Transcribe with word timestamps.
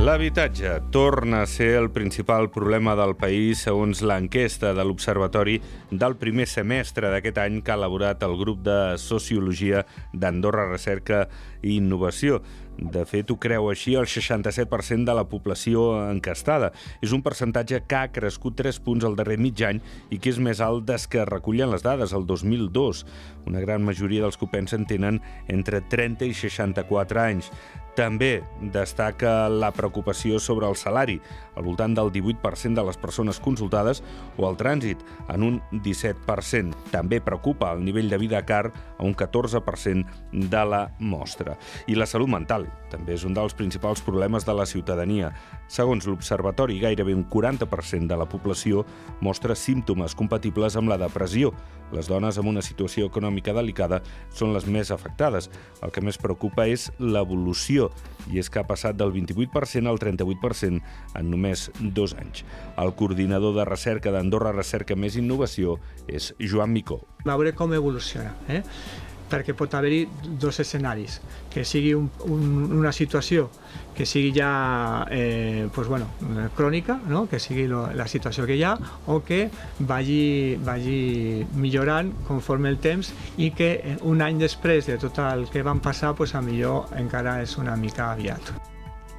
L'habitatge 0.00 0.80
torna 0.90 1.42
a 1.42 1.46
ser 1.46 1.74
el 1.76 1.90
principal 1.92 2.48
problema 2.48 2.94
del 2.96 3.12
país 3.20 3.60
segons 3.66 4.00
l'enquesta 4.00 4.70
de 4.72 4.86
l'Observatori 4.88 5.58
del 5.90 6.16
primer 6.16 6.46
semestre 6.48 7.10
d'aquest 7.12 7.36
any 7.42 7.58
que 7.60 7.74
ha 7.74 7.76
elaborat 7.76 8.24
el 8.24 8.38
grup 8.40 8.62
de 8.64 8.96
Sociologia 8.96 9.82
d'Andorra 10.16 10.64
Recerca 10.70 11.26
i 11.60 11.76
Innovació. 11.76 12.40
De 12.80 13.02
fet, 13.04 13.28
ho 13.28 13.36
creu 13.36 13.68
així 13.68 13.92
el 14.00 14.06
67% 14.08 15.04
de 15.04 15.14
la 15.18 15.26
població 15.28 15.82
encastada. 16.08 16.70
És 17.04 17.12
un 17.12 17.20
percentatge 17.20 17.82
que 17.84 17.98
ha 17.98 18.08
crescut 18.08 18.56
3 18.56 18.80
punts 18.80 19.04
al 19.04 19.18
darrer 19.18 19.36
mig 19.36 19.60
any 19.68 19.82
i 20.08 20.16
que 20.16 20.32
és 20.32 20.40
més 20.40 20.64
alt 20.64 20.86
des 20.88 21.04
que 21.12 21.28
recullen 21.28 21.68
les 21.74 21.84
dades, 21.84 22.16
el 22.16 22.24
2002. 22.24 23.04
Una 23.52 23.60
gran 23.60 23.84
majoria 23.84 24.24
dels 24.24 24.40
que 24.40 24.48
ho 24.48 24.50
pensen 24.54 24.88
tenen 24.88 25.20
entre 25.52 25.84
30 25.92 26.24
i 26.24 26.32
64 26.32 27.20
anys. 27.20 27.52
També 28.00 28.40
destaca 28.72 29.50
la 29.52 29.68
preocupació 29.76 30.38
sobre 30.40 30.64
el 30.64 30.76
salari, 30.80 31.18
al 31.52 31.66
voltant 31.66 31.92
del 31.92 32.08
18% 32.14 32.72
de 32.78 32.84
les 32.86 32.96
persones 32.96 33.36
consultades, 33.44 34.00
o 34.38 34.46
el 34.48 34.56
trànsit, 34.56 35.02
en 35.28 35.44
un 35.44 35.58
17%. 35.84 36.72
També 36.94 37.18
preocupa 37.20 37.74
el 37.74 37.84
nivell 37.84 38.08
de 38.08 38.16
vida 38.16 38.40
car 38.48 38.70
a 38.72 39.04
un 39.04 39.12
14% 39.12 40.06
de 40.32 40.62
la 40.64 40.86
mostra. 40.98 41.58
I 41.92 41.98
la 41.98 42.08
salut 42.08 42.32
mental 42.32 42.70
també 42.88 43.18
és 43.18 43.26
un 43.28 43.36
dels 43.36 43.52
principals 43.58 44.00
problemes 44.00 44.48
de 44.48 44.56
la 44.56 44.64
ciutadania. 44.64 45.34
Segons 45.68 46.08
l'Observatori, 46.08 46.80
gairebé 46.80 47.12
un 47.14 47.28
40% 47.28 48.08
de 48.08 48.16
la 48.16 48.30
població 48.32 48.86
mostra 49.20 49.54
símptomes 49.54 50.16
compatibles 50.16 50.80
amb 50.80 50.88
la 50.88 50.98
depressió. 51.04 51.52
Les 51.92 52.08
dones 52.10 52.38
amb 52.38 52.50
una 52.52 52.62
situació 52.62 53.08
econòmica 53.10 53.54
delicada 53.56 54.00
són 54.34 54.54
les 54.54 54.66
més 54.70 54.92
afectades. 54.94 55.50
El 55.82 55.92
que 55.94 56.02
més 56.04 56.18
preocupa 56.20 56.66
és 56.70 56.88
l'evolució, 56.98 57.90
i 58.30 58.38
és 58.40 58.50
que 58.50 58.60
ha 58.60 58.66
passat 58.68 58.98
del 58.98 59.12
28% 59.14 59.90
al 59.90 59.98
38% 59.98 60.80
en 61.18 61.30
només 61.30 61.68
dos 61.80 62.14
anys. 62.18 62.44
El 62.78 62.94
coordinador 62.98 63.56
de 63.56 63.66
recerca 63.68 64.12
d'Andorra 64.14 64.54
Recerca 64.56 64.96
Més 64.96 65.16
Innovació 65.20 65.78
és 66.08 66.32
Joan 66.38 66.74
Micó. 66.74 67.00
Veure 67.24 67.54
com 67.56 67.74
evoluciona. 67.76 68.34
Eh? 68.48 68.62
Perquè 69.30 69.54
pot 69.56 69.74
haver-hi 69.74 70.04
dos 70.40 70.60
escenaris, 70.60 71.20
que 71.52 71.64
sigui 71.64 71.94
un, 71.94 72.10
un, 72.26 72.72
una 72.80 72.92
situació 72.92 73.48
que 73.94 74.06
sigui 74.06 74.32
ja 74.32 75.06
eh, 75.10 75.68
pues 75.74 75.88
bueno, 75.88 76.06
crònica, 76.56 77.00
no? 77.08 77.26
que 77.28 77.38
sigui 77.38 77.66
lo, 77.68 77.86
la 77.92 78.06
situació 78.08 78.46
que 78.48 78.56
hi 78.56 78.64
ha, 78.64 78.76
o 79.06 79.20
que 79.26 79.50
vagi, 79.78 80.56
vagi 80.64 81.44
millorant 81.54 82.14
conforme 82.28 82.72
el 82.72 82.80
temps 82.80 83.12
i 83.36 83.52
que 83.52 83.98
un 84.02 84.24
any 84.24 84.40
després 84.40 84.88
de 84.88 84.98
tot 85.02 85.20
el 85.26 85.48
que 85.52 85.62
van 85.66 85.84
passar, 85.84 86.14
pues, 86.16 86.34
a 86.34 86.42
millor 86.42 86.90
encara 86.96 87.40
és 87.44 87.58
una 87.60 87.76
mica 87.76 88.12
aviat. 88.14 88.69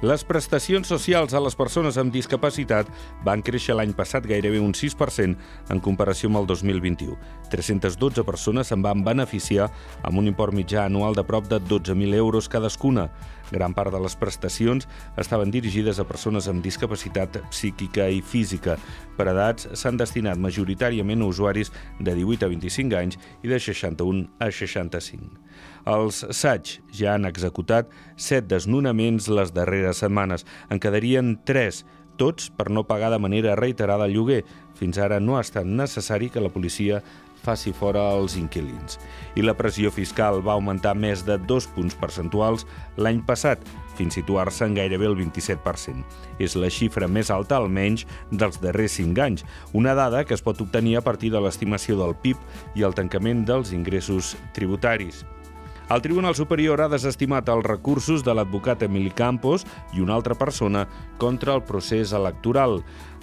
Les 0.00 0.22
prestacions 0.24 0.88
socials 0.88 1.34
a 1.36 1.40
les 1.44 1.52
persones 1.52 1.98
amb 2.00 2.14
discapacitat 2.14 2.88
van 3.26 3.42
créixer 3.44 3.74
l'any 3.76 3.90
passat 3.92 4.24
gairebé 4.24 4.56
un 4.64 4.72
6% 4.72 5.34
en 5.74 5.82
comparació 5.84 6.30
amb 6.30 6.40
el 6.40 6.46
2021. 6.48 7.18
312 7.52 8.24
persones 8.24 8.72
se'n 8.72 8.80
van 8.80 9.04
beneficiar 9.04 9.66
amb 10.00 10.22
un 10.22 10.30
import 10.30 10.56
mitjà 10.56 10.86
anual 10.86 11.18
de 11.18 11.26
prop 11.28 11.50
de 11.52 11.58
12.000 11.60 12.16
euros 12.16 12.48
cadascuna. 12.48 13.10
Gran 13.52 13.74
part 13.76 13.92
de 13.92 14.00
les 14.00 14.16
prestacions 14.16 14.88
estaven 15.20 15.52
dirigides 15.52 16.00
a 16.00 16.06
persones 16.08 16.48
amb 16.48 16.64
discapacitat 16.64 17.36
psíquica 17.50 18.08
i 18.08 18.22
física. 18.22 18.78
Per 19.18 19.28
edats 19.28 19.68
s'han 19.76 20.00
destinat 20.00 20.40
majoritàriament 20.40 21.20
a 21.20 21.28
usuaris 21.28 21.74
de 21.98 22.14
18 22.14 22.46
a 22.46 22.52
25 22.54 22.96
anys 22.96 23.20
i 23.42 23.52
de 23.52 23.60
61 23.60 24.30
a 24.40 24.48
65. 24.48 25.28
Els 25.90 26.24
SAG 26.36 26.76
ja 26.94 27.14
han 27.16 27.26
executat 27.28 27.90
set 28.20 28.46
desnonaments 28.48 29.28
les 29.32 29.52
darreres 29.90 29.96
setmanes. 29.98 30.46
En 30.70 30.78
quedarien 30.78 31.38
tres, 31.44 31.84
tots 32.16 32.50
per 32.50 32.70
no 32.70 32.86
pagar 32.86 33.10
de 33.10 33.18
manera 33.18 33.56
reiterada 33.56 34.06
el 34.06 34.14
lloguer. 34.14 34.44
Fins 34.74 34.98
ara 34.98 35.20
no 35.20 35.36
ha 35.36 35.42
estat 35.42 35.66
necessari 35.66 36.30
que 36.30 36.40
la 36.40 36.50
policia 36.50 37.02
faci 37.40 37.72
fora 37.72 38.12
els 38.12 38.36
inquilins. 38.36 38.98
I 39.34 39.42
la 39.42 39.54
pressió 39.56 39.90
fiscal 39.90 40.42
va 40.44 40.52
augmentar 40.52 40.94
més 40.94 41.24
de 41.24 41.38
dos 41.38 41.66
punts 41.66 41.96
percentuals 41.96 42.66
l'any 42.98 43.22
passat, 43.24 43.58
fins 43.96 44.14
situar-se 44.14 44.66
en 44.66 44.76
gairebé 44.76 45.08
el 45.08 45.16
27%. 45.16 46.04
És 46.38 46.54
la 46.56 46.68
xifra 46.68 47.08
més 47.08 47.30
alta, 47.30 47.56
almenys, 47.56 48.04
dels 48.30 48.60
darrers 48.60 48.92
5 49.00 49.24
anys, 49.24 49.44
una 49.72 49.96
dada 49.96 50.24
que 50.24 50.36
es 50.36 50.44
pot 50.44 50.60
obtenir 50.60 50.98
a 50.98 51.04
partir 51.04 51.32
de 51.32 51.40
l'estimació 51.40 51.96
del 51.96 52.14
PIB 52.20 52.36
i 52.76 52.84
el 52.84 52.94
tancament 52.94 53.46
dels 53.48 53.72
ingressos 53.72 54.36
tributaris. 54.52 55.24
El 55.90 56.02
Tribunal 56.02 56.36
Superior 56.38 56.78
ha 56.84 56.86
desestimat 56.86 57.48
els 57.50 57.64
recursos 57.66 58.22
de 58.22 58.30
l'advocat 58.30 58.84
Emili 58.86 59.10
Campos 59.10 59.64
i 59.90 59.98
una 59.98 60.14
altra 60.14 60.36
persona 60.38 60.84
contra 61.18 61.56
el 61.58 61.64
procés 61.66 62.12
electoral. 62.14 62.76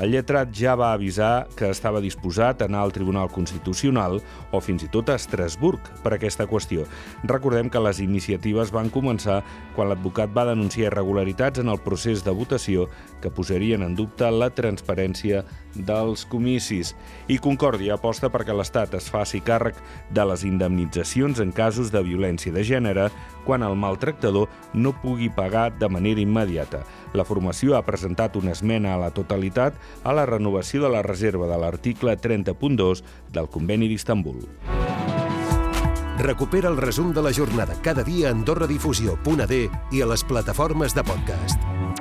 El 0.00 0.14
lletrat 0.14 0.48
ja 0.56 0.72
va 0.74 0.88
avisar 0.94 1.44
que 1.58 1.68
estava 1.68 2.00
disposat 2.00 2.62
a 2.62 2.68
anar 2.70 2.80
al 2.86 2.94
Tribunal 2.96 3.28
Constitucional 3.30 4.16
o 4.50 4.60
fins 4.64 4.82
i 4.82 4.88
tot 4.88 5.12
a 5.12 5.18
Estrasburg 5.20 5.90
per 6.02 6.14
aquesta 6.16 6.46
qüestió. 6.48 6.86
Recordem 7.28 7.68
que 7.68 7.82
les 7.84 8.00
iniciatives 8.00 8.72
van 8.72 8.88
començar 8.88 9.42
quan 9.76 9.92
l'advocat 9.92 10.32
va 10.32 10.46
denunciar 10.48 10.88
irregularitats 10.88 11.60
en 11.60 11.68
el 11.68 11.82
procés 11.84 12.24
de 12.24 12.32
votació 12.32 12.88
que 13.20 13.30
posarien 13.30 13.84
en 13.84 13.92
dubte 13.94 14.32
la 14.32 14.48
transparència 14.48 15.44
dels 15.74 16.24
comicis. 16.32 16.94
I 17.28 17.36
Concòrdia 17.44 17.98
aposta 17.98 18.32
perquè 18.32 18.56
l'Estat 18.56 18.96
es 18.96 19.12
faci 19.12 19.44
càrrec 19.44 19.76
de 20.16 20.26
les 20.32 20.48
indemnitzacions 20.48 21.44
en 21.44 21.52
casos 21.52 21.92
de 21.92 22.02
violència 22.02 22.53
de 22.54 22.64
gènere 22.64 23.08
quan 23.44 23.62
el 23.66 23.76
maltractador 23.76 24.48
no 24.72 24.94
pugui 25.02 25.28
pagar 25.28 25.72
de 25.78 25.88
manera 25.88 26.22
immediata. 26.22 26.84
La 27.12 27.26
formació 27.28 27.76
ha 27.76 27.84
presentat 27.84 28.38
una 28.40 28.54
esmena 28.54 28.94
a 28.94 29.00
la 29.02 29.12
totalitat 29.14 29.76
a 30.02 30.14
la 30.16 30.26
renovació 30.26 30.86
de 30.86 30.94
la 30.94 31.02
reserva 31.02 31.50
de 31.50 31.60
l'article 31.60 32.16
30.2 32.16 33.04
del 33.34 33.50
Conveni 33.50 33.90
d'Istanbul. 33.90 34.40
Recupera 36.18 36.70
el 36.70 36.76
resum 36.78 37.12
de 37.12 37.22
la 37.22 37.32
jornada 37.34 37.74
cada 37.82 38.04
dia 38.06 38.28
a 38.28 38.32
AndorraDifusió.d 38.32 39.62
i 39.90 40.02
a 40.02 40.06
les 40.06 40.22
plataformes 40.24 40.94
de 40.94 41.02
podcast. 41.02 41.93